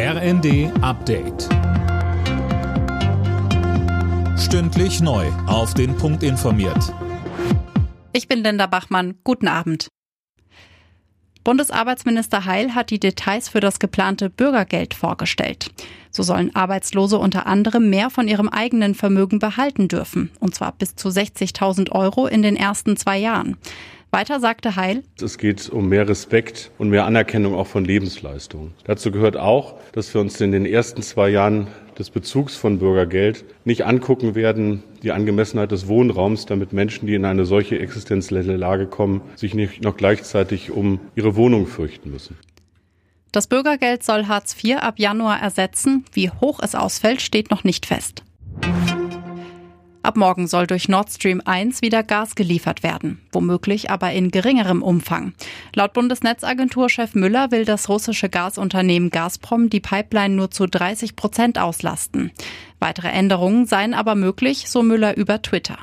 [0.00, 1.48] RND Update.
[4.38, 5.26] Stündlich neu.
[5.48, 6.94] Auf den Punkt informiert.
[8.12, 9.16] Ich bin Linda Bachmann.
[9.24, 9.88] Guten Abend.
[11.42, 15.72] Bundesarbeitsminister Heil hat die Details für das geplante Bürgergeld vorgestellt.
[16.12, 20.94] So sollen Arbeitslose unter anderem mehr von ihrem eigenen Vermögen behalten dürfen, und zwar bis
[20.94, 23.56] zu 60.000 Euro in den ersten zwei Jahren.
[24.10, 28.72] Weiter sagte Heil, es geht um mehr Respekt und mehr Anerkennung auch von Lebensleistungen.
[28.84, 31.66] Dazu gehört auch, dass wir uns in den ersten zwei Jahren
[31.98, 37.26] des Bezugs von Bürgergeld nicht angucken werden, die Angemessenheit des Wohnraums, damit Menschen, die in
[37.26, 42.38] eine solche existenzielle Lage kommen, sich nicht noch gleichzeitig um ihre Wohnung fürchten müssen.
[43.30, 46.06] Das Bürgergeld soll Hartz IV ab Januar ersetzen.
[46.12, 48.24] Wie hoch es ausfällt, steht noch nicht fest.
[50.08, 54.82] Ab morgen soll durch Nord Stream 1 wieder Gas geliefert werden, womöglich aber in geringerem
[54.82, 55.34] Umfang.
[55.74, 62.30] Laut Bundesnetzagentur-Chef Müller will das russische Gasunternehmen Gazprom die Pipeline nur zu 30 Prozent auslasten.
[62.78, 65.76] Weitere Änderungen seien aber möglich, so Müller über Twitter.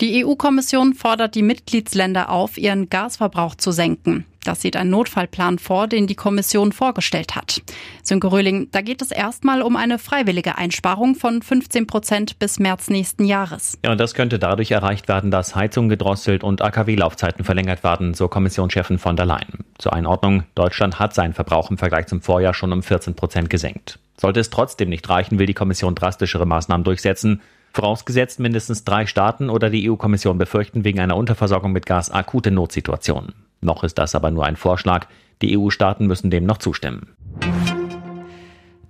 [0.00, 4.24] Die EU-Kommission fordert die Mitgliedsländer auf, ihren Gasverbrauch zu senken.
[4.44, 7.62] Das sieht ein Notfallplan vor, den die Kommission vorgestellt hat.
[8.02, 12.88] Sönke Röhling, da geht es erstmal um eine freiwillige Einsparung von 15 Prozent bis März
[12.88, 13.78] nächsten Jahres.
[13.84, 18.28] Ja, und das könnte dadurch erreicht werden, dass Heizungen gedrosselt und AKW-Laufzeiten verlängert werden, so
[18.28, 19.64] Kommissionschefin von der Leyen.
[19.78, 23.98] Zur Einordnung, Deutschland hat seinen Verbrauch im Vergleich zum Vorjahr schon um 14 Prozent gesenkt.
[24.16, 27.40] Sollte es trotzdem nicht reichen, will die Kommission drastischere Maßnahmen durchsetzen.
[27.72, 33.32] Vorausgesetzt mindestens drei Staaten oder die EU-Kommission befürchten wegen einer Unterversorgung mit Gas akute Notsituationen.
[33.60, 35.06] Noch ist das aber nur ein Vorschlag.
[35.42, 37.14] Die EU-Staaten müssen dem noch zustimmen.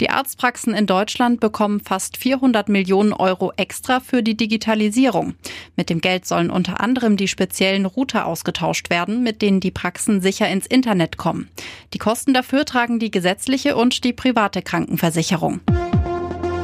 [0.00, 5.34] Die Arztpraxen in Deutschland bekommen fast 400 Millionen Euro extra für die Digitalisierung.
[5.76, 10.22] Mit dem Geld sollen unter anderem die speziellen Router ausgetauscht werden, mit denen die Praxen
[10.22, 11.50] sicher ins Internet kommen.
[11.92, 15.60] Die Kosten dafür tragen die gesetzliche und die private Krankenversicherung.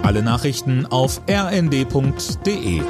[0.02, 2.80] Alle Nachrichten auf rnd.de